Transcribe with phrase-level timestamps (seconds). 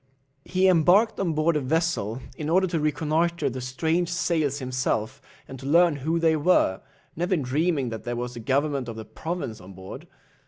[0.45, 5.59] He embarked on board a vessel, in order to reconnoitre the strange sails himself, and
[5.59, 6.81] to learn who they were,
[7.15, 10.07] never dreaming that there was the governor of a province on board.